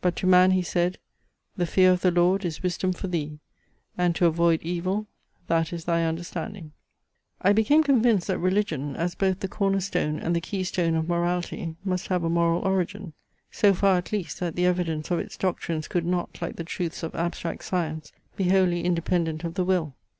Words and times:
But 0.00 0.16
to 0.16 0.26
man 0.26 0.50
he 0.50 0.62
said, 0.62 0.98
The 1.56 1.64
fear 1.64 1.92
of 1.92 2.00
the 2.00 2.10
Lord 2.10 2.44
is 2.44 2.64
wisdom 2.64 2.92
for 2.92 3.06
thee! 3.06 3.38
And 3.96 4.12
to 4.16 4.26
avoid 4.26 4.60
evil, 4.62 5.06
That 5.46 5.72
is 5.72 5.84
thy 5.84 6.02
understanding. 6.04 6.72
I 7.40 7.52
become 7.52 7.84
convinced, 7.84 8.26
that 8.26 8.38
religion, 8.40 8.96
as 8.96 9.14
both 9.14 9.38
the 9.38 9.46
cornerstone 9.46 10.18
and 10.18 10.34
the 10.34 10.40
key 10.40 10.64
stone 10.64 10.96
of 10.96 11.08
morality, 11.08 11.76
must 11.84 12.08
have 12.08 12.24
a 12.24 12.28
moral 12.28 12.60
origin; 12.62 13.12
so 13.52 13.72
far 13.72 13.98
at 13.98 14.10
least, 14.10 14.40
that 14.40 14.56
the 14.56 14.66
evidence 14.66 15.12
of 15.12 15.20
its 15.20 15.36
doctrines 15.36 15.86
could 15.86 16.04
not, 16.04 16.42
like 16.42 16.56
the 16.56 16.64
truths 16.64 17.04
of 17.04 17.14
abstract 17.14 17.62
science, 17.62 18.10
be 18.34 18.48
wholly 18.48 18.82
independent 18.82 19.44
of 19.44 19.54
the 19.54 19.64
will. 19.64 19.94